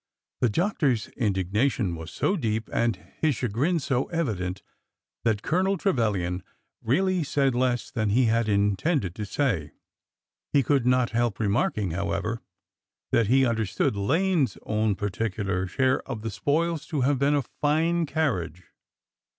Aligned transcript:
The 0.39 0.49
doctor's 0.49 1.09
in 1.09 1.33
dignation 1.33 1.93
was 1.95 2.09
so 2.09 2.35
deep 2.35 2.71
and 2.73 2.95
his 3.19 3.35
chagrin 3.35 3.77
so 3.77 4.05
evident 4.05 4.63
that 5.23 5.43
Colonel 5.43 5.77
Trevilian 5.77 6.41
really 6.81 7.23
said 7.23 7.53
less 7.53 7.91
than 7.91 8.09
he 8.09 8.25
had 8.25 8.49
intended 8.49 9.13
to 9.13 9.27
say. 9.27 9.73
He 10.53 10.63
could 10.63 10.87
not 10.87 11.11
help 11.11 11.39
remarking, 11.39 11.91
however, 11.91 12.41
that 13.11 13.27
he 13.27 13.45
un 13.45 13.55
200 13.55 13.77
BORDER 13.77 13.77
WARFARE 13.77 13.89
BEGINS 13.91 13.93
201 13.93 13.93
derstood 13.93 14.07
Lane's 14.07 14.57
own 14.65 14.95
particular 14.95 15.67
share 15.67 16.01
of 16.09 16.21
tne 16.23 16.31
spoils 16.31 16.87
to 16.87 17.01
have 17.01 17.19
been 17.19 17.35
a 17.35 17.43
fine 17.43 18.07
carriage. 18.07 18.63